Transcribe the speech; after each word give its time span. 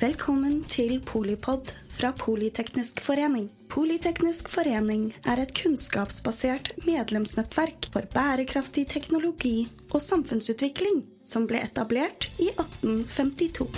Velkommen 0.00 0.62
til 0.64 0.94
Polipod 1.04 1.74
fra 1.92 2.08
Politeknisk 2.16 3.02
forening. 3.04 3.50
Politeknisk 3.68 4.48
forening 4.48 5.10
er 5.28 5.42
et 5.42 5.52
kunnskapsbasert 5.52 6.70
medlemsnettverk 6.86 7.90
for 7.92 8.08
bærekraftig 8.14 8.86
teknologi 8.88 9.68
og 9.90 10.00
samfunnsutvikling 10.00 11.02
som 11.28 11.44
ble 11.50 11.60
etablert 11.66 12.30
i 12.40 12.48
1852. 12.48 13.68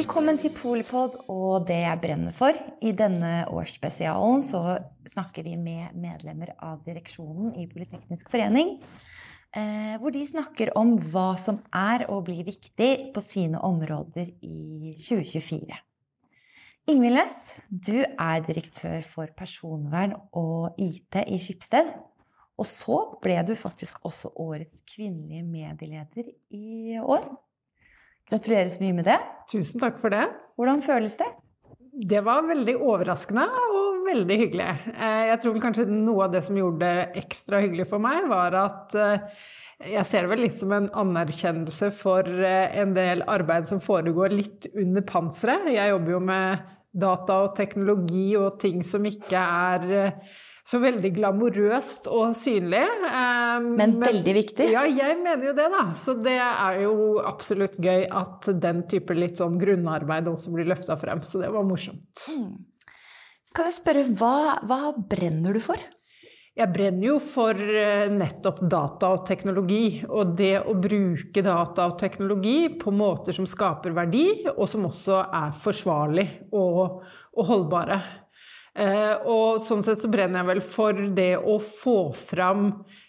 Velkommen 0.00 0.40
til 0.40 0.56
Polipod 0.56 1.20
og 1.28 1.68
det 1.68 1.82
jeg 1.84 2.04
brenner 2.08 2.32
for. 2.32 2.56
I 2.80 2.96
denne 2.96 3.44
årsspesialen 3.44 4.48
så 4.48 4.78
snakker 5.04 5.44
vi 5.44 5.58
med 5.60 5.92
medlemmer 6.00 6.56
av 6.56 6.80
direksjonen 6.88 7.58
i 7.60 7.68
Politeknisk 7.68 8.32
forening. 8.32 8.78
Eh, 9.50 9.96
hvor 9.98 10.12
de 10.14 10.20
snakker 10.22 10.70
om 10.78 10.92
hva 11.10 11.34
som 11.42 11.56
er 11.74 12.04
og 12.06 12.28
blir 12.28 12.44
viktig 12.46 12.90
på 13.14 13.22
sine 13.24 13.58
områder 13.66 14.28
i 14.46 14.92
2024. 14.94 15.80
Ingvild 16.90 17.18
Næss, 17.18 17.40
du 17.66 17.98
er 17.98 18.44
direktør 18.46 19.02
for 19.10 19.32
personvern 19.36 20.14
og 20.38 20.78
IT 20.78 21.18
i 21.26 21.38
Skipsted. 21.42 21.90
Og 22.60 22.68
så 22.68 23.00
ble 23.24 23.40
du 23.48 23.56
faktisk 23.58 23.98
også 24.06 24.30
årets 24.38 24.84
kvinnelige 24.86 25.42
medieleder 25.42 26.30
i 26.54 26.98
år. 27.02 27.26
Gratulerer 28.30 28.70
så 28.70 28.84
mye 28.84 28.98
med 29.00 29.08
det. 29.10 29.18
Tusen 29.50 29.82
takk 29.82 29.98
for 29.98 30.14
det. 30.14 30.28
Hvordan 30.54 30.82
føles 30.86 31.16
det? 31.18 31.30
Det 32.10 32.22
var 32.22 32.46
veldig 32.46 32.76
overraskende 32.78 33.48
veldig 34.10 34.38
hyggelig. 34.44 34.68
Eh, 34.94 35.22
jeg 35.30 35.40
tror 35.42 35.62
kanskje 35.62 35.86
noe 35.90 36.26
av 36.26 36.34
det 36.34 36.44
som 36.46 36.58
gjorde 36.58 36.82
det 36.82 37.22
ekstra 37.22 37.62
hyggelig 37.64 37.88
for 37.90 38.02
meg, 38.02 38.26
var 38.30 38.56
at 38.58 38.98
eh, 38.98 39.40
jeg 39.94 40.06
ser 40.08 40.26
det 40.26 40.34
vel 40.34 40.44
litt 40.44 40.58
som 40.60 40.74
en 40.76 40.90
anerkjennelse 41.02 41.90
for 41.96 42.26
eh, 42.26 42.76
en 42.82 42.94
del 42.96 43.24
arbeid 43.30 43.70
som 43.70 43.82
foregår 43.82 44.36
litt 44.36 44.70
under 44.74 45.06
panseret. 45.06 45.72
Jeg 45.74 45.94
jobber 45.94 46.16
jo 46.16 46.22
med 46.32 46.68
data 46.90 47.42
og 47.46 47.56
teknologi 47.58 48.32
og 48.38 48.56
ting 48.62 48.80
som 48.86 49.04
ikke 49.06 49.40
er 49.40 50.16
så 50.66 50.78
veldig 50.82 51.10
glamorøst 51.14 52.08
og 52.10 52.34
synlig. 52.36 52.82
Men, 53.00 53.76
men, 53.78 53.94
veldig 54.02 54.34
viktig? 54.36 54.66
Ja, 54.74 54.82
jeg 54.86 55.16
mener 55.22 55.48
jo 55.48 55.54
det, 55.56 55.68
da. 55.72 55.84
Så 55.98 56.16
det 56.18 56.36
er 56.36 56.82
jo 56.82 56.96
absolutt 57.22 57.78
gøy 57.82 58.04
at 58.06 58.50
den 58.62 58.84
type 58.90 59.14
litt 59.16 59.40
sånn 59.40 59.58
grunnarbeid 59.62 60.28
også 60.30 60.52
blir 60.54 60.68
løfta 60.70 60.98
frem. 61.00 61.22
Så 61.26 61.42
det 61.42 61.50
var 61.54 61.66
morsomt. 61.66 62.26
Mm. 62.34 62.69
Kan 63.50 63.66
jeg 63.66 63.80
spørre, 63.80 64.04
hva, 64.14 64.60
hva 64.62 64.92
brenner 64.94 65.56
du 65.56 65.62
for? 65.64 65.80
Jeg 66.60 66.70
brenner 66.74 67.06
jo 67.06 67.16
for 67.22 67.56
eh, 67.56 68.10
nettopp 68.12 68.60
data 68.70 69.12
og 69.14 69.24
teknologi. 69.26 70.02
Og 70.06 70.36
det 70.38 70.54
å 70.60 70.76
bruke 70.78 71.42
data 71.42 71.88
og 71.90 71.96
teknologi 71.98 72.68
på 72.78 72.94
måter 72.94 73.34
som 73.34 73.48
skaper 73.50 73.94
verdi, 73.96 74.26
og 74.52 74.66
som 74.70 74.86
også 74.86 75.22
er 75.24 75.54
forsvarlig 75.64 76.26
og, 76.54 77.00
og 77.34 77.50
holdbare. 77.50 78.00
Eh, 78.78 79.26
og 79.26 79.58
sånn 79.62 79.82
sett 79.82 79.98
så 79.98 80.10
brenner 80.12 80.44
jeg 80.44 80.50
vel 80.52 80.62
for 80.62 81.04
det 81.16 81.32
å 81.38 81.58
få 81.58 81.98
fram 82.14 82.68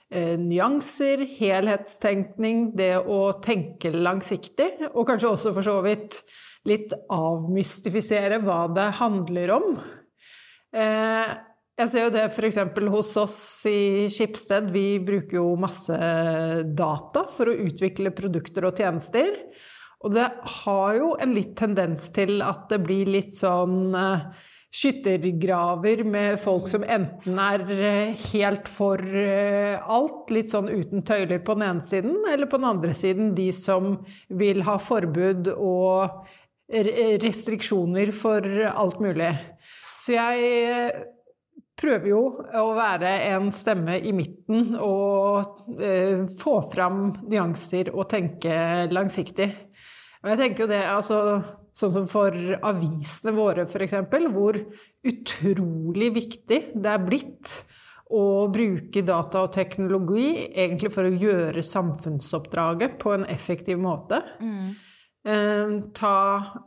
eh, 0.09 0.33
nyanser, 0.41 1.27
helhetstenkning, 1.37 2.71
det 2.77 2.95
å 2.97 3.27
tenke 3.45 3.93
langsiktig, 3.93 4.71
og 4.89 5.05
kanskje 5.09 5.35
også 5.35 5.53
for 5.53 5.69
så 5.69 5.77
vidt 5.85 6.23
litt 6.69 6.93
avmystifisere 7.13 8.41
hva 8.41 8.63
det 8.73 8.93
handler 9.01 9.59
om. 9.61 9.73
Eh, 10.71 11.31
jeg 11.81 11.91
ser 11.91 12.05
jo 12.05 12.13
det 12.13 12.27
f.eks. 12.29 12.59
hos 12.93 13.11
oss 13.17 13.39
i 13.69 14.07
Skipsted. 14.11 14.69
Vi 14.73 14.99
bruker 15.03 15.39
jo 15.39 15.55
masse 15.59 15.97
data 16.77 17.25
for 17.31 17.51
å 17.51 17.57
utvikle 17.67 18.13
produkter 18.15 18.67
og 18.69 18.77
tjenester. 18.77 19.33
Og 20.01 20.15
det 20.15 20.29
har 20.61 20.95
jo 20.97 21.11
en 21.21 21.33
litt 21.35 21.55
tendens 21.59 22.09
til 22.13 22.41
at 22.45 22.67
det 22.71 22.81
blir 22.85 23.09
litt 23.09 23.35
sånn 23.37 23.93
skyttergraver 24.71 26.03
med 26.07 26.39
folk 26.39 26.69
som 26.71 26.83
enten 26.87 27.39
er 27.43 27.63
eh, 27.75 28.21
helt 28.31 28.69
for 28.71 29.01
eh, 29.03 29.75
alt, 29.75 30.31
litt 30.31 30.51
sånn 30.53 30.69
uten 30.71 31.03
tøyler 31.07 31.41
på 31.43 31.57
den 31.57 31.65
ene 31.67 31.83
siden, 31.83 32.21
eller 32.31 32.47
på 32.47 32.61
den 32.61 32.69
andre 32.69 32.95
siden 32.95 33.33
de 33.35 33.49
som 33.55 33.97
vil 34.29 34.63
ha 34.67 34.77
forbud 34.79 35.51
og 35.57 36.23
restriksjoner 36.71 38.13
for 38.15 38.45
alt 38.71 39.01
mulig. 39.03 39.33
Så 40.01 40.15
jeg 40.15 40.51
eh, 40.65 41.01
prøver 41.77 42.11
jo 42.11 42.21
å 42.57 42.67
være 42.77 43.13
en 43.31 43.49
stemme 43.55 43.99
i 44.01 44.13
midten 44.13 44.75
og 44.81 45.65
få 46.41 46.57
fram 46.73 47.07
nyanser 47.25 47.89
og 47.93 48.09
tenke 48.11 48.53
langsiktig. 48.91 49.49
Og 50.21 50.29
jeg 50.33 50.41
tenker 50.43 50.65
jo 50.65 50.69
det, 50.69 50.83
altså 50.85 51.17
Sånn 51.71 51.93
som 51.93 52.07
for 52.11 52.35
avisene 52.67 53.31
våre, 53.31 53.63
f.eks., 53.63 53.93
hvor 54.33 54.57
utrolig 55.07 56.09
viktig 56.17 56.57
det 56.75 56.91
er 56.91 57.05
blitt 57.05 57.53
å 58.11 58.47
bruke 58.51 59.03
data 59.07 59.45
og 59.45 59.53
teknologi 59.55 60.49
egentlig 60.49 60.91
for 60.91 61.07
å 61.07 61.13
gjøre 61.15 61.63
samfunnsoppdraget 61.63 62.97
på 62.99 63.13
en 63.15 63.23
effektiv 63.31 63.79
måte. 63.79 64.19
Mm. 64.43 64.73
Eh, 65.21 65.77
ta 65.93 66.15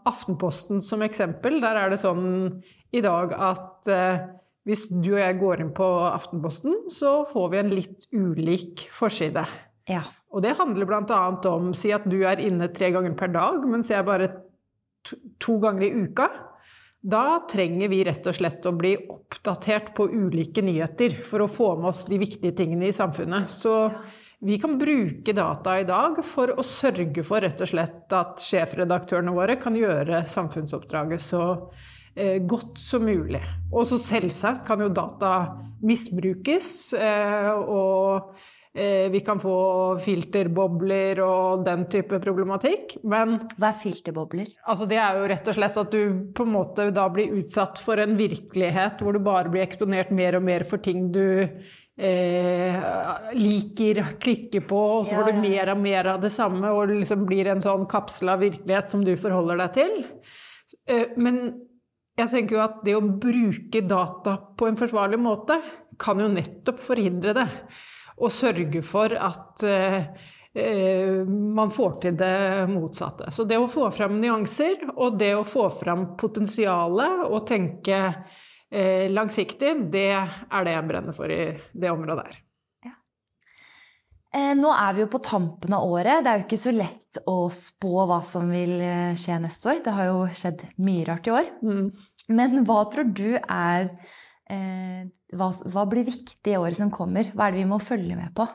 Aftenposten 0.06 0.82
som 0.82 1.02
eksempel. 1.02 1.58
Der 1.62 1.80
er 1.80 1.90
det 1.90 2.00
sånn 2.02 2.62
i 2.94 3.02
dag 3.02 3.34
at 3.34 3.90
eh, 3.90 4.24
hvis 4.64 4.86
du 4.92 5.14
og 5.16 5.20
jeg 5.20 5.38
går 5.40 5.62
inn 5.64 5.72
på 5.76 5.88
Aftenposten, 6.08 6.86
så 6.94 7.22
får 7.28 7.48
vi 7.50 7.60
en 7.60 7.72
litt 7.74 8.06
ulik 8.14 8.86
forside. 8.94 9.44
Ja. 9.90 10.04
Og 10.32 10.42
det 10.42 10.54
handler 10.58 10.88
bl.a. 10.88 11.20
om 11.50 11.74
Si 11.76 11.92
at 11.94 12.06
du 12.10 12.22
er 12.26 12.42
inne 12.42 12.70
tre 12.74 12.90
ganger 12.94 13.14
per 13.18 13.34
dag, 13.34 13.60
mens 13.68 13.90
jeg 13.92 14.06
bare 14.06 14.30
to 15.42 15.58
ganger 15.60 15.84
i 15.84 15.92
uka, 16.06 16.30
da 17.04 17.42
trenger 17.50 17.90
vi 17.92 18.00
rett 18.06 18.24
og 18.30 18.36
slett 18.38 18.64
å 18.64 18.72
bli 18.72 18.94
oppdatert 18.96 19.90
på 19.96 20.06
ulike 20.08 20.62
nyheter 20.64 21.18
for 21.26 21.44
å 21.44 21.50
få 21.50 21.74
med 21.76 21.90
oss 21.90 22.06
de 22.08 22.16
viktige 22.22 22.54
tingene 22.56 22.88
i 22.88 22.96
samfunnet. 22.96 23.50
Så 23.52 23.74
vi 24.44 24.58
kan 24.60 24.78
bruke 24.78 25.32
data 25.32 25.78
i 25.80 25.86
dag 25.88 26.20
for 26.26 26.52
å 26.52 26.64
sørge 26.66 27.24
for 27.26 27.44
rett 27.44 27.60
og 27.64 27.70
slett 27.70 28.12
at 28.14 28.44
sjefredaktørene 28.44 29.32
våre 29.34 29.56
kan 29.60 29.76
gjøre 29.78 30.24
samfunnsoppdraget 30.28 31.24
så 31.24 31.44
eh, 32.14 32.42
godt 32.44 32.76
som 32.80 33.06
mulig. 33.08 33.42
Og 33.72 33.88
så 33.88 34.00
selvsagt 34.00 34.66
kan 34.68 34.84
jo 34.84 34.90
data 34.92 35.34
misbrukes. 35.84 36.74
Eh, 36.98 37.50
og 37.54 38.34
Eh, 38.76 39.10
vi 39.10 39.20
kan 39.20 39.38
få 39.38 39.98
filterbobler 40.02 41.20
og 41.22 41.60
den 41.62 41.84
type 41.90 42.18
problematikk. 42.18 42.96
Men 43.06 43.36
Hva 43.54 43.68
er 43.68 43.78
filterbobler? 43.78 44.48
Altså 44.66 44.88
det 44.90 44.98
er 44.98 45.20
jo 45.20 45.28
rett 45.30 45.50
og 45.50 45.54
slett 45.54 45.78
at 45.78 45.94
du 45.94 46.32
på 46.34 46.42
en 46.42 46.54
måte 46.56 46.88
da 46.90 47.04
blir 47.12 47.36
utsatt 47.38 47.78
for 47.78 48.02
en 48.02 48.16
virkelighet 48.18 48.98
hvor 48.98 49.14
du 49.14 49.22
bare 49.22 49.52
blir 49.52 49.62
eksponert 49.62 50.10
mer 50.10 50.40
og 50.40 50.42
mer 50.42 50.66
for 50.66 50.82
ting 50.82 51.12
du 51.14 51.46
eh, 51.98 52.80
liker, 53.38 54.02
klikker 54.20 54.64
på, 54.68 54.80
og 54.98 55.06
så 55.06 55.18
får 55.18 55.30
du 55.32 55.42
mer 55.44 55.74
og 55.74 55.84
mer 55.84 56.10
av 56.14 56.24
det 56.24 56.32
samme, 56.34 56.72
og 56.72 56.88
det 56.90 57.00
liksom 57.02 57.24
blir 57.28 57.52
en 57.52 57.62
sånn 57.64 57.86
kapsel 57.90 58.34
av 58.34 58.42
virkelighet 58.44 58.90
som 58.92 59.04
du 59.06 59.14
forholder 59.20 59.62
deg 59.64 59.78
til. 59.78 59.96
Eh, 60.90 61.14
men 61.16 61.40
jeg 62.14 62.30
tenker 62.30 62.56
jo 62.56 62.62
at 62.62 62.78
det 62.86 62.94
å 62.94 63.02
bruke 63.02 63.82
data 63.90 64.36
på 64.58 64.68
en 64.68 64.78
forsvarlig 64.78 65.18
måte 65.18 65.58
kan 66.00 66.20
jo 66.22 66.30
nettopp 66.30 66.78
forhindre 66.82 67.34
det 67.34 67.48
og 68.22 68.30
sørge 68.30 68.82
for 68.86 69.10
at 69.18 69.64
eh, 69.66 70.04
eh, 70.54 71.26
man 71.26 71.72
får 71.74 71.96
til 72.04 72.18
det 72.18 72.36
motsatte. 72.70 73.30
Så 73.34 73.46
det 73.48 73.58
å 73.58 73.70
få 73.70 73.88
fram 73.94 74.20
nyanser, 74.22 74.84
og 74.94 75.18
det 75.18 75.32
å 75.34 75.46
få 75.48 75.66
fram 75.74 76.12
potensialet 76.20 77.24
og 77.26 77.46
tenke 77.48 78.00
eh, 78.74 79.06
langsiktig, 79.12 79.76
det 79.92 80.08
er 80.14 80.66
det 80.66 80.74
jeg 80.74 80.88
brenner 80.90 81.16
for 81.16 81.30
i 81.30 81.44
det 81.72 81.92
området 81.92 82.26
her. 82.26 82.40
Ja. 82.88 82.96
Nå 84.58 84.72
er 84.74 84.96
vi 84.96 85.04
jo 85.04 85.10
på 85.12 85.22
tampen 85.22 85.76
av 85.76 85.86
året. 85.86 86.24
Det 86.24 86.32
er 86.32 86.40
jo 86.40 86.46
ikke 86.48 86.58
så 86.64 86.74
lett 86.74 87.20
å 87.30 87.36
spå 87.54 88.08
hva 88.10 88.18
som 88.26 88.50
vil 88.50 88.76
skje 89.20 89.38
neste 89.44 89.70
år. 89.70 89.84
Det 89.84 89.94
har 89.94 90.10
jo 90.10 90.24
skjedd 90.34 90.64
mye 90.82 91.06
rart 91.06 91.30
i 91.30 91.34
år. 91.34 91.50
Mm. 91.62 91.86
Men 92.34 92.64
hva 92.66 92.80
tror 92.90 93.12
du 93.14 93.36
er 93.36 93.90
eh, 94.50 95.04
hva, 95.34 95.50
hva, 95.70 95.86
blir 95.90 96.06
viktig 96.06 96.52
i 96.54 96.58
året 96.58 96.78
som 96.78 96.92
kommer? 96.94 97.30
Hva 97.34 97.48
er 97.48 97.54
det 97.54 97.62
vi 97.62 97.70
må 97.70 97.80
følge 97.82 98.18
med 98.18 98.34
på? 98.36 98.46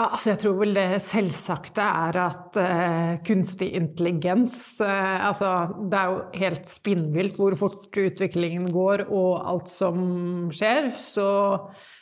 Altså 0.00 0.30
jeg 0.30 0.40
tror 0.40 0.54
vel 0.62 0.70
det 0.72 1.00
selvsagte 1.04 1.84
er 1.84 2.16
at 2.22 2.56
uh, 2.56 3.18
kunstig 3.26 3.68
intelligens 3.76 4.54
uh, 4.80 5.26
altså 5.28 5.50
Det 5.76 5.98
er 5.98 6.12
jo 6.14 6.20
helt 6.40 6.70
spinnvilt 6.70 7.36
hvor 7.36 7.56
fort 7.60 7.98
utviklingen 8.00 8.70
går 8.72 9.04
og 9.08 9.42
alt 9.50 9.68
som 9.68 9.98
skjer. 10.56 10.88
Så 10.96 11.26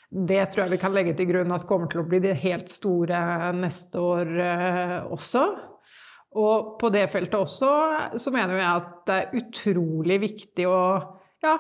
det 0.09 0.45
tror 0.53 0.65
jeg 0.65 0.77
vi 0.77 0.81
kan 0.85 0.95
legge 0.95 1.17
til 1.19 1.27
grunn 1.33 1.55
at 1.55 1.67
kommer 1.67 1.91
til 1.91 2.05
å 2.05 2.07
bli 2.07 2.21
det 2.23 2.37
helt 2.45 2.71
store 2.71 3.51
neste 3.59 3.99
år 3.99 4.31
uh, 4.37 4.95
også. 5.17 5.43
Og 6.39 6.77
på 6.79 6.93
det 6.95 7.09
feltet 7.11 7.35
også 7.41 7.73
så 8.21 8.35
mener 8.35 8.61
jeg 8.61 8.69
at 8.69 8.95
det 9.09 9.19
er 9.19 9.37
utrolig 9.41 10.21
viktig 10.23 10.69
å 10.71 10.81
ja, 11.43 11.57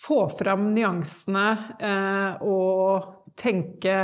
få 0.00 0.22
fram 0.38 0.70
nyansene 0.72 1.48
og 2.46 3.23
tenke, 3.38 3.98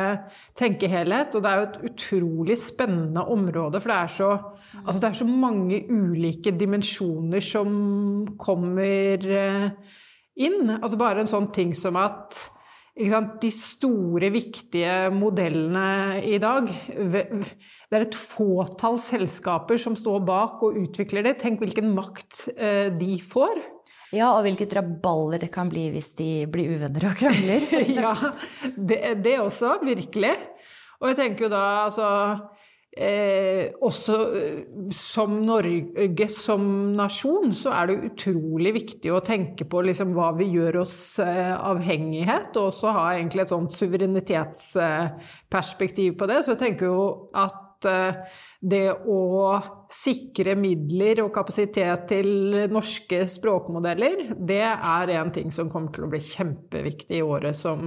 tenke, 0.58 0.90
helhet. 0.90 1.34
Og 1.34 1.44
det 1.44 1.50
er 1.50 1.60
jo 1.60 1.68
et 1.68 1.80
utrolig 1.90 2.58
spennende 2.60 3.24
område, 3.30 3.80
for 3.80 3.92
det 3.92 3.98
er 3.98 4.14
så, 4.16 4.30
altså 4.84 5.00
det 5.00 5.10
er 5.10 5.18
så 5.20 5.28
mange 5.30 5.82
ulike 5.90 6.54
dimensjoner 6.58 7.44
som 7.44 7.74
kommer 8.40 9.28
eh, 9.42 9.68
inn. 10.40 10.76
Altså 10.80 11.00
bare 11.00 11.24
en 11.24 11.30
sånn 11.30 11.50
ting 11.54 11.76
som 11.78 11.98
at 12.00 12.38
de 13.00 13.50
store, 13.54 14.28
viktige 14.30 15.10
modellene 15.14 16.20
i 16.26 16.38
dag 16.38 16.66
Det 16.90 17.96
er 17.96 18.02
et 18.04 18.14
fåtall 18.18 18.98
selskaper 19.00 19.78
som 19.78 19.96
står 19.96 20.20
bak 20.26 20.62
og 20.62 20.76
utvikler 20.76 21.24
det. 21.24 21.38
Tenk 21.40 21.62
hvilken 21.62 21.94
makt 21.94 22.48
eh, 22.56 22.90
de 22.92 23.16
får. 23.22 23.62
Ja, 24.14 24.28
og 24.34 24.42
hvilket 24.46 24.74
rabalder 24.74 25.38
det 25.44 25.50
kan 25.54 25.68
bli 25.70 25.84
hvis 25.94 26.10
de 26.18 26.46
blir 26.50 26.72
uvenner 26.74 27.04
og 27.10 27.16
krangler. 27.20 27.60
ja, 28.00 28.14
det, 28.74 29.00
det 29.24 29.36
også. 29.38 29.68
Virkelig. 29.86 30.34
Og 31.00 31.08
jeg 31.12 31.18
tenker 31.20 31.44
jo 31.46 31.50
da 31.52 31.64
altså 31.86 32.06
eh, 32.92 33.64
Også 33.86 34.14
eh, 34.36 34.60
som 34.94 35.30
Norge 35.46 36.28
som 36.34 36.62
nasjon, 36.98 37.52
så 37.56 37.68
er 37.78 37.84
det 37.88 38.06
utrolig 38.10 38.72
viktig 38.80 39.10
å 39.14 39.24
tenke 39.24 39.64
på 39.70 39.78
liksom 39.86 40.08
hva 40.16 40.28
vi 40.38 40.46
gjør 40.56 40.74
oss 40.82 40.96
eh, 41.22 41.54
avhengighet, 41.54 42.50
og 42.56 42.64
også 42.74 42.88
ha 42.98 43.04
egentlig 43.14 43.42
et 43.46 43.54
sånt 43.54 43.72
suverenitetsperspektiv 43.78 46.10
på 46.18 46.24
det. 46.30 46.38
Så 46.44 46.50
jeg 46.56 46.62
tenker 46.66 46.84
jo 46.90 47.00
at 47.30 47.69
Eh, 47.88 48.14
det 48.60 48.86
å 48.92 49.54
sikre 49.92 50.54
midler 50.58 51.22
og 51.24 51.32
kapasitet 51.34 52.06
til 52.10 52.66
norske 52.70 53.24
språkmodeller, 53.30 54.34
det 54.36 54.62
er 54.68 55.14
en 55.16 55.32
ting 55.34 55.50
som 55.54 55.70
kommer 55.72 55.94
til 55.94 56.04
å 56.06 56.10
bli 56.12 56.20
kjempeviktig 56.20 57.20
i 57.20 57.24
året 57.24 57.56
som 57.56 57.82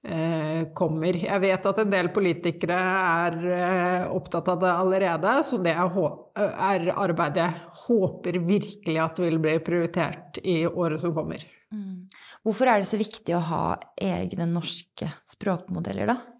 eh, 0.00 0.64
kommer. 0.74 1.20
Jeg 1.26 1.44
vet 1.44 1.68
at 1.68 1.82
en 1.82 1.92
del 1.92 2.08
politikere 2.14 2.80
er 2.80 3.38
eh, 3.58 4.08
opptatt 4.16 4.48
av 4.54 4.64
det 4.64 4.72
allerede, 4.72 5.36
så 5.44 5.60
det 5.62 5.76
er 5.76 6.92
arbeid 6.96 7.40
jeg 7.42 7.64
håper 7.84 8.40
virkelig 8.48 9.00
at 9.04 9.22
vil 9.22 9.40
bli 9.42 9.58
prioritert 9.64 10.40
i 10.42 10.62
året 10.66 11.04
som 11.04 11.14
kommer. 11.16 11.44
Mm. 11.72 12.04
Hvorfor 12.44 12.68
er 12.68 12.82
det 12.82 12.88
så 12.90 13.00
viktig 13.00 13.36
å 13.36 13.46
ha 13.48 13.64
egne 13.96 14.48
norske 14.48 15.08
språkmodeller, 15.28 16.10
da? 16.12 16.31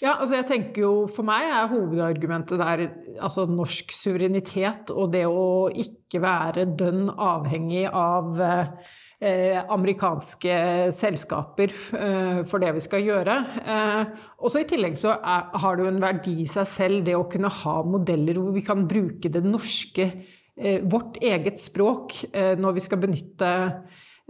Ja, 0.00 0.14
altså 0.16 0.38
jeg 0.38 0.48
tenker 0.48 0.84
jo 0.86 0.92
For 1.12 1.26
meg 1.28 1.44
er 1.44 1.68
hovedargumentet 1.68 2.60
der 2.60 2.86
altså 3.20 3.44
norsk 3.50 3.92
suverenitet 3.92 4.92
og 4.94 5.12
det 5.12 5.26
å 5.28 5.68
ikke 5.68 6.22
være 6.24 6.70
dønn 6.78 7.10
avhengig 7.12 7.84
av 7.86 8.40
eh, 8.40 9.60
amerikanske 9.60 10.56
selskaper 10.96 11.74
eh, 12.00 12.40
for 12.48 12.64
det 12.64 12.72
vi 12.78 12.84
skal 12.84 13.04
gjøre. 13.04 13.36
Eh, 13.60 14.26
også 14.40 14.64
I 14.64 14.68
tillegg 14.72 14.96
så 15.00 15.12
er, 15.18 15.50
har 15.60 15.76
det 15.76 15.84
jo 15.84 15.92
en 15.92 16.02
verdi 16.02 16.36
i 16.46 16.48
seg 16.48 16.68
selv 16.72 17.04
det 17.06 17.18
å 17.18 17.28
kunne 17.30 17.52
ha 17.60 17.76
modeller 17.84 18.40
hvor 18.40 18.56
vi 18.56 18.64
kan 18.64 18.88
bruke 18.88 19.32
det 19.32 19.44
norske, 19.44 20.08
eh, 20.56 20.80
vårt 20.80 21.20
eget 21.20 21.60
språk, 21.60 22.22
eh, 22.32 22.54
når 22.56 22.78
vi 22.80 22.86
skal 22.88 23.04
benytte 23.04 23.52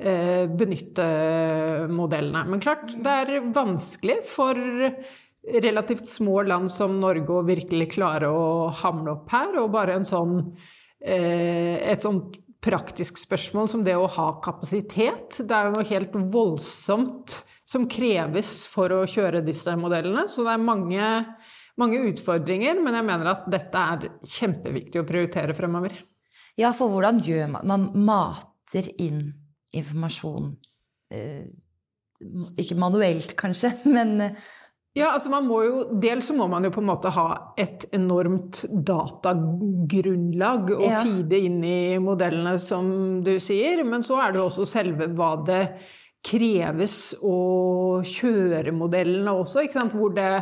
eh, 0.01 0.45
benytte 0.51 1.07
modellene. 1.95 2.47
Men 2.51 2.63
klart, 2.63 2.91
det 2.91 3.17
er 3.23 3.51
vanskelig 3.55 4.23
for 4.35 4.59
relativt 5.49 6.09
små 6.09 6.43
land 6.43 6.71
som 6.71 6.99
Norge 7.01 7.33
å 7.33 7.47
virkelig 7.47 7.93
klare 7.95 8.29
å 8.29 8.69
hamle 8.83 9.17
opp 9.17 9.31
her. 9.33 9.57
Og 9.63 9.73
bare 9.73 9.97
en 9.97 10.07
sånn, 10.09 10.57
eh, 11.01 11.93
et 11.93 12.03
sånt 12.03 12.37
praktisk 12.61 13.19
spørsmål 13.19 13.71
som 13.73 13.85
det 13.85 13.97
å 13.97 14.09
ha 14.09 14.41
kapasitet. 14.45 15.41
Det 15.41 15.57
er 15.57 15.69
jo 15.69 15.79
noe 15.79 15.89
helt 15.89 16.13
voldsomt 16.13 17.39
som 17.65 17.89
kreves 17.89 18.69
for 18.69 18.93
å 18.93 19.07
kjøre 19.09 19.45
disse 19.47 19.73
modellene. 19.81 20.27
Så 20.29 20.45
det 20.45 20.53
er 20.53 20.65
mange, 20.65 21.11
mange 21.81 22.03
utfordringer, 22.11 22.83
men 22.83 22.99
jeg 22.99 23.09
mener 23.09 23.33
at 23.33 23.49
dette 23.51 23.85
er 23.95 24.11
kjempeviktig 24.27 25.01
å 25.01 25.09
prioritere 25.09 25.57
fremover. 25.57 25.95
Ja, 26.59 26.75
for 26.77 26.93
hvordan 26.93 27.23
gjør 27.25 27.49
man 27.55 27.67
Man 27.71 28.05
mater 28.05 28.91
inn 28.99 29.33
informasjon. 29.73 30.57
Eh, 31.15 31.47
ikke 32.61 32.77
manuelt, 32.77 33.33
kanskje, 33.39 33.73
men 33.97 34.35
ja, 34.99 35.13
altså 35.15 35.31
man 35.31 35.47
må 35.47 35.61
jo, 35.63 35.83
Dels 36.03 36.27
så 36.27 36.35
må 36.35 36.49
man 36.51 36.65
jo 36.67 36.73
på 36.75 36.83
en 36.83 36.89
måte 36.89 37.13
ha 37.15 37.27
et 37.61 37.85
enormt 37.95 38.65
datagrunnlag 38.71 40.73
å 40.75 40.81
ja. 40.83 41.03
feede 41.05 41.39
inn 41.39 41.61
i 41.63 41.99
modellene, 42.03 42.57
som 42.59 43.21
du 43.23 43.37
sier. 43.43 43.85
Men 43.87 44.03
så 44.07 44.19
er 44.25 44.35
det 44.35 44.43
også 44.43 44.67
selve 44.67 45.07
hva 45.15 45.37
det 45.47 45.63
kreves 46.27 47.15
å 47.23 48.03
kjøre 48.05 48.75
modellene 48.77 49.33
også. 49.39 49.65
ikke 49.65 49.79
sant? 49.79 49.97
Hvor 49.97 50.13
det 50.17 50.33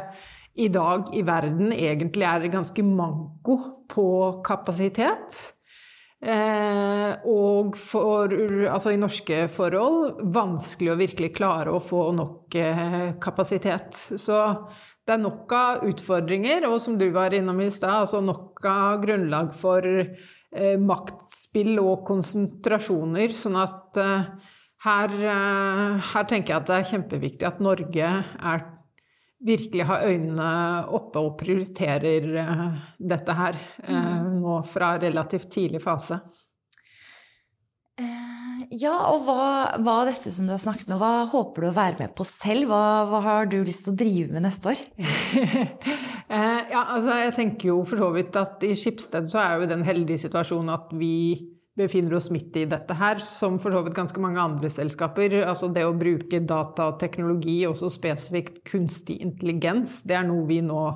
i 0.59 0.67
dag 0.75 1.12
i 1.15 1.23
verden 1.27 1.71
egentlig 1.77 2.27
er 2.27 2.49
ganske 2.50 2.83
manko 2.83 3.59
på 3.93 4.09
kapasitet. 4.47 5.37
Eh, 6.19 7.12
og 7.31 7.76
for, 7.79 8.32
altså 8.67 8.91
i 8.91 8.99
norske 8.99 9.44
forhold 9.55 10.19
vanskelig 10.35 10.91
å 10.91 10.99
virkelig 10.99 11.31
klare 11.37 11.70
å 11.70 11.82
få 11.82 12.09
nok 12.17 12.56
eh, 12.59 13.12
kapasitet. 13.23 13.94
Så 14.19 14.41
det 15.06 15.15
er 15.15 15.23
nok 15.23 15.53
av 15.56 15.85
utfordringer, 15.88 16.67
og 16.69 16.81
som 16.82 16.99
du 16.99 17.06
var 17.15 17.37
innom 17.37 17.62
i 17.62 17.70
stad, 17.73 18.03
altså 18.03 18.20
nok 18.20 18.65
av 18.69 18.99
grunnlag 19.05 19.55
for 19.56 19.87
eh, 19.88 20.75
maktspill 20.82 21.79
og 21.81 22.03
konsentrasjoner. 22.11 23.32
Sånn 23.38 23.56
at 23.62 24.03
eh, 24.03 24.26
her, 24.85 25.14
eh, 25.23 26.11
her 26.11 26.29
tenker 26.29 26.53
jeg 26.53 26.61
at 26.61 26.69
det 26.69 26.81
er 26.81 26.91
kjempeviktig 26.93 27.49
at 27.49 27.62
Norge 27.64 28.11
er 28.11 28.67
virkelig 29.44 29.87
har 29.87 30.06
øynene 30.08 30.50
oppe 30.94 31.23
og 31.23 31.37
prioriterer 31.38 32.26
uh, 32.43 32.67
dette 32.99 33.37
her 33.38 33.58
uh, 33.87 34.26
nå 34.35 34.61
fra 34.67 34.96
relativt 34.99 35.50
tidlig 35.55 35.82
fase. 35.85 36.19
Uh, 37.99 38.64
ja, 38.75 38.94
og 39.12 39.26
hva, 39.26 39.79
hva 39.82 39.99
dette 40.08 40.32
som 40.35 40.49
du 40.49 40.55
har 40.55 40.62
snakket 40.62 40.90
med, 40.90 40.99
hva 41.00 41.29
håper 41.31 41.64
du 41.67 41.70
å 41.70 41.76
være 41.76 42.02
med 42.02 42.14
på 42.19 42.26
selv? 42.26 42.73
Hva, 42.73 42.82
hva 43.11 43.23
har 43.26 43.50
du 43.50 43.61
lyst 43.62 43.87
til 43.87 43.94
å 43.94 44.00
drive 44.00 44.35
med 44.35 44.46
neste 44.49 44.75
år? 44.75 44.82
ja, 46.75 46.82
altså 46.82 47.20
jeg 47.23 47.37
tenker 47.38 47.73
jo 47.73 47.79
for 47.88 48.02
så 48.02 48.11
vidt 48.17 48.38
at 48.38 48.67
i 48.67 48.75
Skipsted 48.79 49.31
så 49.31 49.44
er 49.44 49.55
jo 49.62 49.70
den 49.70 49.87
heldige 49.87 50.26
situasjonen 50.26 50.75
at 50.75 50.90
vi 50.99 51.14
befinner 51.78 52.19
oss 52.19 52.28
midt 52.34 52.56
i 52.58 52.66
dette 52.69 52.96
her, 52.98 53.20
som 53.25 53.58
for 53.62 53.75
så 53.75 53.82
vidt 53.86 53.96
ganske 53.96 54.22
mange 54.22 54.42
andre 54.42 54.70
selskaper. 54.72 55.40
Altså 55.44 55.70
det 55.72 55.86
å 55.86 55.96
bruke 55.96 56.42
data 56.44 56.90
og 56.92 56.98
teknologi, 57.00 57.60
også 57.69 57.90
spesifikt 57.94 58.62
kunstig 58.69 59.20
intelligens, 59.25 60.02
det 60.08 60.19
er 60.19 60.26
noe 60.28 60.46
vi 60.48 60.60
nå 60.64 60.86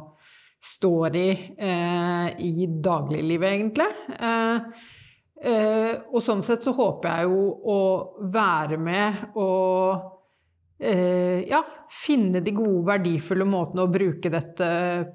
står 0.63 1.19
i 1.19 1.29
eh, 1.59 2.27
i 2.39 2.67
dagliglivet, 2.85 3.49
egentlig. 3.51 3.89
Eh, 4.15 4.89
eh, 5.43 5.93
og 6.13 6.23
sånn 6.23 6.43
sett 6.47 6.63
så 6.63 6.75
håper 6.77 7.09
jeg 7.17 7.31
jo 7.31 7.47
å 7.73 7.79
være 8.31 8.79
med 8.79 9.39
og 9.43 10.13
eh, 10.79 11.43
ja, 11.51 11.65
finne 11.91 12.43
de 12.45 12.55
gode, 12.55 12.85
verdifulle 12.93 13.47
måtene 13.49 13.87
å 13.87 13.91
bruke 13.91 14.31
dette 14.31 14.69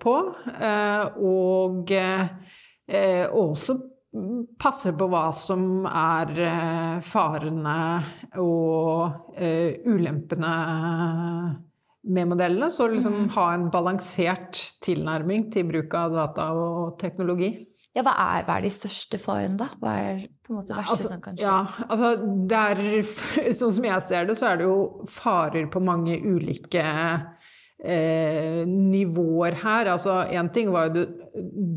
på. 0.04 0.18
Eh, 0.52 1.22
og 1.24 1.96
eh, 1.96 3.24
også 3.32 3.80
passer 4.60 4.96
på 4.98 5.08
hva 5.12 5.28
som 5.36 5.86
er 5.90 6.34
eh, 6.44 6.98
farene 7.06 7.78
og 8.42 9.34
uh, 9.38 9.72
ulempene 9.88 10.54
med 12.08 12.30
modellene. 12.32 12.70
Så 12.74 12.88
liksom 12.92 13.24
mm. 13.24 13.32
ha 13.38 13.48
en 13.56 13.70
balansert 13.74 14.62
tilnærming 14.86 15.50
til 15.54 15.68
bruk 15.72 15.96
av 15.98 16.16
data 16.16 16.52
og 16.56 16.98
teknologi. 17.02 17.54
Ja, 17.98 18.04
hva 18.06 18.14
er, 18.14 18.44
hva 18.46 18.60
er 18.60 18.68
de 18.68 18.70
største 18.70 19.18
farene, 19.18 19.58
da? 19.58 19.72
Hva 19.82 19.96
er 19.98 20.20
på 20.46 20.54
en 20.54 20.60
måte 20.60 20.70
det 20.70 20.78
verste 20.78 20.94
altså, 20.94 21.10
som 21.10 21.24
kan 21.24 21.40
skje? 21.40 21.48
Ja, 21.48 21.86
altså, 21.88 22.12
det 22.52 22.60
er, 22.62 23.54
sånn 23.60 23.74
som 23.80 23.88
jeg 23.90 24.06
ser 24.06 24.30
det, 24.30 24.38
så 24.38 24.52
er 24.52 24.60
det 24.60 24.68
jo 24.68 25.08
farer 25.10 25.66
på 25.74 25.82
mange 25.82 26.20
ulike 26.22 26.84
eh, 27.82 28.62
nivåer 28.70 29.58
her. 29.64 29.90
Altså, 29.96 30.20
én 30.30 30.52
ting 30.54 30.70
var 30.76 30.90
jo 30.90 31.00
det, 31.00 31.08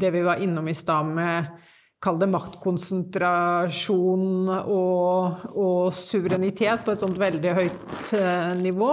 det 0.03 0.13
vi 0.19 0.25
var 0.29 0.45
innom 0.45 0.69
i 0.69 0.77
stad 0.77 1.09
med 1.09 1.57
Kall 2.01 2.17
det 2.17 2.31
maktkonsentrasjon 2.33 4.49
og, 4.49 5.43
og, 5.53 5.91
suverenitet 5.93 6.81
på 6.87 6.95
et 6.95 7.03
sånt 7.03 7.19
veldig 7.21 7.51
høyt 7.59 8.13
eh, 8.17 8.55
nivå. 8.57 8.89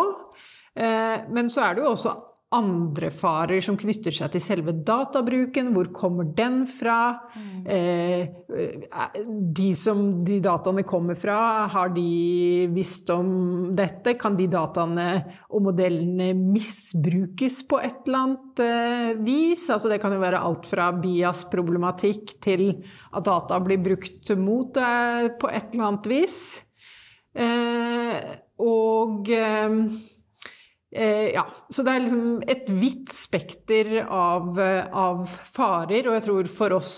Eh, 0.76 1.24
men 1.32 1.48
så 1.54 1.64
er 1.64 1.78
det 1.78 1.86
jo 1.86 1.94
også 1.94 2.12
andre 2.56 3.10
farer 3.12 3.60
som 3.64 3.76
knytter 3.76 4.14
seg 4.16 4.32
til 4.32 4.44
selve 4.44 4.72
databruken. 4.88 5.74
Hvor 5.76 5.90
kommer 5.96 6.30
den 6.38 6.62
fra? 6.72 7.20
Mm. 7.36 7.66
Eh, 7.68 8.30
de 9.58 9.68
som 9.76 10.24
de 10.28 10.38
dataene 10.44 10.86
kommer 10.88 11.20
fra, 11.20 11.68
har 11.74 11.92
de 11.96 12.70
visst 12.72 13.12
om 13.12 13.76
dette? 13.76 14.16
Kan 14.22 14.40
de 14.40 14.48
dataene 14.52 15.10
og 15.52 15.66
modellene 15.68 16.32
misbrukes 16.38 17.60
på 17.68 17.82
et 17.84 18.08
eller 18.08 18.24
annet 18.24 18.64
eh, 18.64 19.12
vis? 19.28 19.68
Altså 19.74 19.92
det 19.92 20.00
kan 20.04 20.16
jo 20.16 20.24
være 20.24 20.40
alt 20.40 20.72
fra 20.72 20.94
bias-problematikk 20.96 22.38
til 22.48 22.70
at 23.12 23.28
data 23.28 23.60
blir 23.64 23.84
brukt 23.84 24.32
mot 24.40 24.72
deg 24.78 25.34
på 25.42 25.52
et 25.52 25.74
eller 25.74 25.90
annet 25.92 26.12
vis. 26.16 26.38
Eh, 27.36 28.38
og 28.64 29.28
Eh, 29.30 30.17
ja, 30.98 31.44
så 31.70 31.84
det 31.86 31.94
er 31.94 32.04
liksom 32.04 32.28
et 32.50 32.70
vidt 32.74 33.12
spekter 33.14 34.00
av, 34.04 34.58
av 34.58 35.26
farer, 35.54 36.08
og 36.08 36.16
jeg 36.18 36.26
tror 36.26 36.50
for 36.50 36.78
oss 36.80 36.94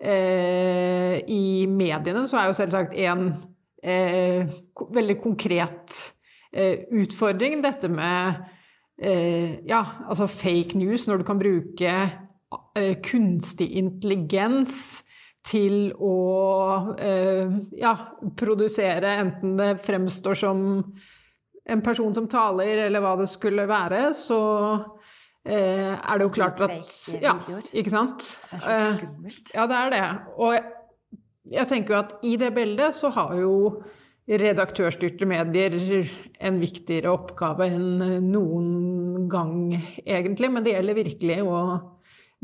eh, 0.00 1.20
i 1.22 1.66
mediene 1.70 2.26
så 2.26 2.40
er 2.40 2.50
jo 2.50 2.58
selvsagt 2.58 2.96
en 3.06 3.28
eh, 3.82 4.52
veldig 4.92 5.18
konkret 5.22 5.96
eh, 6.52 6.86
utfordring 6.98 7.62
dette 7.64 7.90
med 7.92 8.44
eh, 9.00 9.62
ja, 9.68 9.82
altså 10.08 10.28
fake 10.30 10.78
news, 10.78 11.06
når 11.08 11.22
du 11.22 11.28
kan 11.28 11.40
bruke 11.40 11.96
eh, 12.76 12.94
kunstig 13.04 13.70
intelligens 13.78 15.02
til 15.46 15.92
å 16.02 16.14
ja, 17.78 17.92
produsere 18.34 19.12
enten 19.20 19.52
det 19.60 19.76
fremstår 19.86 20.34
som 20.40 20.64
en 21.66 21.82
person 21.82 22.14
som 22.14 22.28
taler, 22.30 22.86
eller 22.86 23.02
hva 23.02 23.16
det 23.20 23.28
skulle 23.30 23.66
være, 23.68 24.08
så 24.16 24.40
eh, 25.42 25.92
er 25.96 26.18
det 26.18 26.26
jo 26.28 26.32
klart 26.34 26.62
at 26.66 26.94
Ja, 27.22 27.36
ikke 27.72 27.92
sant? 27.92 28.26
Det 28.50 28.58
er 28.58 28.64
så 28.64 28.76
eh, 28.76 28.88
skummelt. 29.00 29.52
Ja, 29.54 29.66
det 29.70 29.80
er 29.80 29.92
det. 29.94 30.04
Og 30.36 30.56
jeg, 31.50 31.68
tenker 31.72 31.94
jo 31.94 32.00
at 32.04 32.16
i 32.26 32.36
det 32.40 32.52
bildet 32.54 32.96
så 32.96 33.10
har 33.14 33.34
jo 33.40 33.56
redaktørstyrte 34.26 35.26
medier 35.30 35.76
en 36.42 36.56
viktigere 36.58 37.12
oppgave 37.14 37.68
enn 37.70 38.24
noen 38.32 39.28
gang, 39.30 39.76
egentlig. 40.02 40.50
Men 40.50 40.66
det 40.66 40.74
gjelder 40.74 40.98
virkelig 40.98 41.42
å 41.46 41.60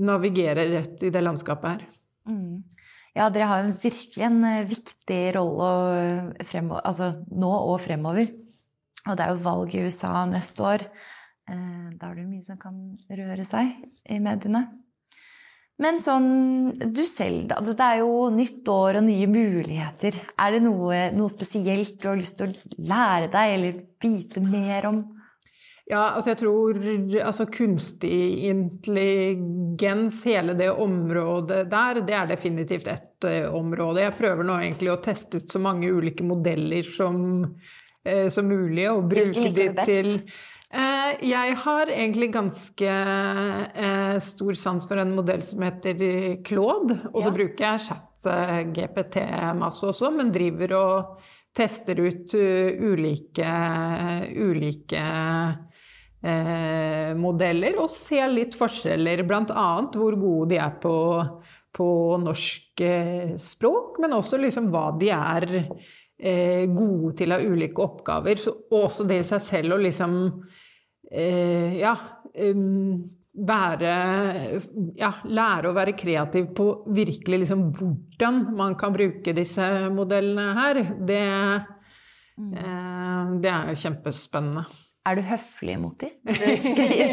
navigere 0.02 0.68
rett 0.70 1.02
i 1.02 1.10
det 1.14 1.22
landskapet 1.22 1.74
her. 1.74 1.88
Mm. 2.30 2.62
Ja, 3.12 3.26
dere 3.28 3.48
har 3.50 3.66
jo 3.66 3.74
virkelig 3.82 4.24
en 4.24 4.38
eh, 4.48 4.62
viktig 4.64 5.20
rolle 5.36 6.78
altså 6.80 7.10
nå 7.28 7.50
og 7.50 7.76
fremover. 7.84 8.30
Og 9.08 9.18
det 9.18 9.24
er 9.24 9.32
jo 9.32 9.42
valg 9.42 9.74
i 9.74 9.82
USA 9.86 10.22
neste 10.30 10.66
år. 10.66 10.86
Eh, 11.50 11.88
da 11.98 12.10
er 12.10 12.20
det 12.20 12.28
mye 12.28 12.46
som 12.46 12.60
kan 12.60 12.78
røre 13.10 13.46
seg 13.46 13.72
i 14.10 14.20
mediene. 14.22 14.66
Men 15.82 15.98
sånn 16.04 16.28
du 16.94 17.02
selv, 17.08 17.48
da. 17.50 17.58
Det 17.64 17.74
er 17.82 18.02
jo 18.02 18.28
nytt 18.30 18.68
år 18.70 19.00
og 19.00 19.06
nye 19.08 19.26
muligheter. 19.30 20.18
Er 20.38 20.54
det 20.54 20.60
noe, 20.62 21.08
noe 21.16 21.32
spesielt 21.32 21.96
du 21.98 22.06
har 22.10 22.20
lyst 22.20 22.38
til 22.38 22.52
å 22.52 22.86
lære 22.92 23.32
deg 23.32 23.56
eller 23.56 23.82
vite 24.02 24.44
mer 24.44 24.86
om? 24.92 25.02
Ja, 25.90 26.12
altså 26.14 26.30
jeg 26.30 26.38
tror 26.44 26.78
altså 27.24 27.48
kunstig 27.52 28.46
intelligens, 28.46 30.22
hele 30.24 30.54
det 30.56 30.70
området 30.70 31.64
der, 31.72 32.00
det 32.06 32.14
er 32.16 32.30
definitivt 32.30 32.86
ett 32.88 33.26
uh, 33.26 33.50
område. 33.58 34.04
Jeg 34.04 34.16
prøver 34.20 34.46
nå 34.46 34.60
egentlig 34.60 34.92
å 34.92 35.00
teste 35.02 35.42
ut 35.42 35.52
så 35.52 35.60
mange 35.60 35.90
ulike 35.90 36.24
modeller 36.24 36.86
som 36.86 37.18
Eh, 38.04 38.28
som 38.34 38.48
mulig, 38.50 38.88
og 38.90 39.06
bruke 39.10 39.50
de 39.54 39.68
til 39.86 40.08
eh, 40.74 41.12
jeg 41.22 41.54
har 41.62 41.90
egentlig 41.92 42.32
ganske 42.34 42.94
eh, 42.94 44.16
stor 44.26 44.58
sans 44.58 44.88
for 44.88 44.98
en 44.98 45.12
modell 45.14 45.44
som 45.46 45.62
heter 45.62 46.02
Claude. 46.46 46.98
Og 47.12 47.20
så 47.20 47.28
ja. 47.28 47.34
bruker 47.36 47.66
jeg 47.68 47.84
chat-GPT 47.86 49.22
masse 49.60 49.86
også, 49.86 50.10
men 50.16 50.34
driver 50.34 50.74
og 50.80 51.30
tester 51.54 52.00
ut 52.00 52.34
ulike, 52.34 53.54
ulike 54.40 55.04
modeller 57.18 57.80
og 57.82 57.90
ser 57.90 58.30
litt 58.30 58.54
forskjeller, 58.54 59.24
bl.a. 59.26 59.64
hvor 59.90 60.14
gode 60.16 60.52
de 60.52 60.60
er 60.62 60.76
på, 60.80 60.94
på 61.74 61.88
norsk 62.22 62.84
språk, 63.42 63.98
men 64.00 64.14
også 64.16 64.38
liksom 64.40 64.70
hva 64.72 64.86
de 65.02 65.10
er 65.12 65.50
eh, 66.22 66.66
gode 66.70 67.16
til 67.18 67.32
å 67.32 67.38
ha 67.38 67.48
ulike 67.54 67.82
oppgaver. 67.82 68.38
Så 68.40 68.54
også 68.72 69.06
det 69.08 69.22
i 69.22 69.26
seg 69.26 69.42
selv 69.44 69.76
å 69.76 69.82
liksom 69.82 70.14
eh, 71.10 71.80
ja, 71.80 71.96
um, 72.46 73.02
være 73.32 73.92
Ja, 74.98 75.12
lære 75.24 75.70
å 75.70 75.76
være 75.76 75.96
kreativ 75.96 76.50
på 76.56 76.66
virkelig 76.92 77.44
liksom 77.44 77.68
hvordan 77.78 78.42
man 78.58 78.76
kan 78.80 78.94
bruke 78.94 79.34
disse 79.36 79.66
modellene 79.92 80.52
her, 80.58 80.82
det, 81.08 81.22
mm. 82.36 82.54
eh, 82.60 83.36
det 83.44 83.54
er 83.56 83.84
kjempespennende. 83.84 84.66
Er 85.02 85.18
du 85.18 85.24
høflig 85.26 85.74
mot 85.82 85.98
dem? 85.98 86.12
Jeg 86.30 87.08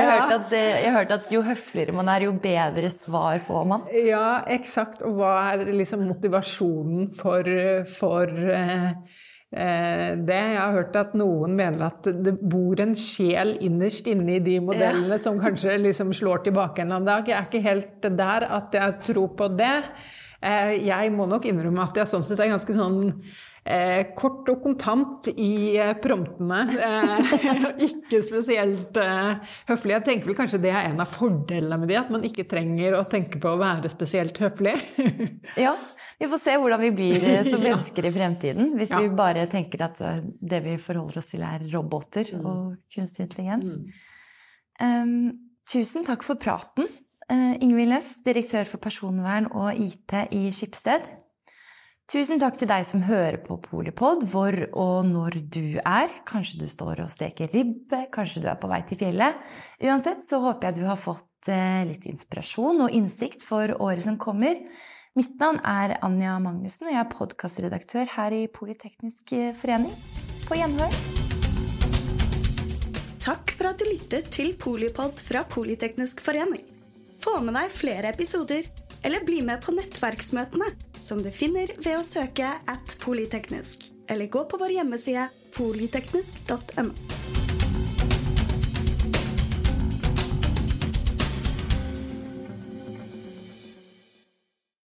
har 0.00 0.14
hørt 0.14 0.32
at, 0.32 0.54
hørt 0.94 1.10
at 1.12 1.32
jo 1.32 1.42
høfligere 1.44 1.92
man 1.92 2.08
er, 2.08 2.24
jo 2.24 2.32
bedre 2.40 2.88
svar 2.88 3.36
får 3.44 3.66
man. 3.68 3.84
Ja, 3.92 4.40
eksakt. 4.48 5.04
Og 5.04 5.18
hva 5.18 5.34
er 5.52 5.66
liksom 5.76 6.06
motivasjonen 6.08 7.10
for, 7.18 7.50
for 7.98 8.32
eh, 8.32 8.72
eh, 8.80 9.20
det? 9.54 10.40
Jeg 10.54 10.58
har 10.58 10.74
hørt 10.74 10.96
at 10.98 11.12
noen 11.14 11.54
mener 11.54 11.86
at 11.86 12.08
det 12.26 12.32
bor 12.42 12.80
en 12.82 12.96
sjel 12.98 13.54
innerst 13.62 14.08
inne 14.10 14.36
i 14.36 14.42
de 14.42 14.58
modellene 14.64 15.14
ja. 15.14 15.22
som 15.22 15.38
kanskje 15.38 15.76
liksom 15.78 16.10
slår 16.16 16.42
tilbake 16.48 16.82
en 16.82 16.88
eller 16.88 16.98
annen 16.98 17.10
dag. 17.12 17.30
Jeg 17.30 17.38
er 17.38 17.48
ikke 17.48 17.64
helt 17.68 18.08
der 18.18 18.48
at 18.58 18.74
jeg 18.74 19.00
tror 19.12 19.30
på 19.38 19.48
det. 19.54 19.76
Eh, 20.42 20.74
jeg 20.88 21.12
må 21.14 21.28
nok 21.30 21.46
innrømme 21.48 21.86
at 21.86 22.02
jeg 22.02 22.10
sånn 22.10 22.24
sett 22.26 22.42
er 22.42 22.50
ganske 22.56 22.76
sånn 22.76 23.12
Eh, 23.64 24.10
kort 24.12 24.44
og 24.52 24.58
kontant 24.60 25.24
i 25.40 25.78
eh, 25.80 25.94
promptene. 25.96 26.58
Eh, 26.84 27.30
ikke 27.86 28.20
spesielt 28.26 28.98
eh, 29.00 29.54
høflig. 29.70 29.94
Jeg 29.94 30.04
tenker 30.04 30.28
vel 30.28 30.36
kanskje 30.36 30.60
det 30.60 30.74
er 30.74 30.90
en 30.90 31.00
av 31.00 31.14
fordelene 31.16 31.78
med 31.80 31.88
det, 31.88 31.96
at 32.02 32.10
man 32.12 32.26
ikke 32.28 32.44
trenger 32.50 32.98
å 32.98 33.06
tenke 33.08 33.40
på 33.40 33.54
å 33.54 33.60
være 33.62 33.88
spesielt 33.88 34.36
høflig. 34.44 34.76
ja, 35.64 35.72
vi 36.18 36.28
får 36.30 36.40
se 36.42 36.56
hvordan 36.60 36.82
vi 36.82 36.90
blir 36.94 37.24
eh, 37.26 37.46
som 37.46 37.62
mennesker 37.68 38.06
i 38.06 38.12
fremtiden. 38.14 38.74
Hvis 38.78 38.92
ja. 38.94 39.00
vi 39.02 39.10
bare 39.16 39.46
tenker 39.50 39.86
at 39.88 40.00
eh, 40.04 40.20
det 40.22 40.62
vi 40.66 40.76
forholder 40.82 41.20
oss 41.20 41.32
til, 41.32 41.42
er 41.46 41.64
roboter 41.72 42.34
mm. 42.34 42.44
og 42.50 42.94
kunstig 42.94 43.26
intelligens. 43.26 43.80
Mm. 43.80 43.90
Um, 44.84 45.18
tusen 45.70 46.06
takk 46.06 46.26
for 46.26 46.40
praten. 46.40 46.88
Uh, 47.30 47.54
Ingvild 47.64 47.94
Næss, 47.94 48.16
direktør 48.24 48.66
for 48.68 48.82
personvern 48.84 49.48
og 49.52 49.74
IT 49.80 50.16
i 50.36 50.46
Skipsted. 50.54 51.06
Tusen 52.10 52.36
takk 52.36 52.58
til 52.60 52.68
deg 52.68 52.84
som 52.84 53.00
hører 53.06 53.38
på 53.40 53.56
Polipod, 53.64 54.26
hvor 54.28 54.52
og 54.76 55.06
når 55.08 55.38
du 55.48 55.78
er. 55.80 56.10
Kanskje 56.28 56.60
du 56.60 56.66
står 56.68 57.00
og 57.06 57.12
steker 57.12 57.48
ribbe, 57.48 58.02
kanskje 58.12 58.42
du 58.44 58.50
er 58.52 58.58
på 58.60 58.68
vei 58.68 58.82
til 58.84 59.00
fjellet. 59.00 59.38
Uansett 59.80 60.20
så 60.26 60.42
håper 60.44 60.68
jeg 60.68 60.82
du 60.82 60.84
har 60.90 61.00
fått 61.00 61.24
litt 61.88 62.04
inspirasjon 62.08 62.84
og 62.84 62.92
innsikt 62.96 63.42
for 63.44 63.72
året 63.80 64.04
som 64.04 64.20
kommer. 64.20 64.60
Mitt 65.14 65.36
navn 65.38 65.60
er 65.62 65.92
Anja 66.02 66.32
Magnussen, 66.42 66.88
og 66.88 66.90
jeg 66.90 66.98
er 66.98 67.10
podkastredaktør 67.12 68.08
her 68.16 68.34
i 68.34 68.48
Politeknisk 68.50 69.30
forening. 69.60 69.92
På 70.48 70.58
gjenhør. 70.58 70.96
Takk 73.22 73.54
for 73.54 73.70
at 73.70 73.78
du 73.78 73.86
lyttet 73.86 74.32
til 74.34 74.50
Polipod 74.58 75.22
fra 75.22 75.44
Politeknisk 75.46 76.18
forening. 76.24 76.64
Få 77.22 77.36
med 77.46 77.54
deg 77.54 77.70
flere 77.70 78.10
episoder 78.10 78.66
eller 79.06 79.22
bli 79.22 79.38
med 79.46 79.62
på 79.62 79.76
nettverksmøtene, 79.76 80.72
som 80.98 81.22
du 81.22 81.30
finner 81.30 81.70
ved 81.78 82.00
å 82.00 82.02
søke 82.02 82.50
at 82.58 82.96
polyteknisk, 83.04 83.86
eller 84.10 84.26
gå 84.26 84.42
på 84.50 84.58
vår 84.58 84.80
hjemmeside 84.80 85.28
polyteknisk.no. 85.54 86.90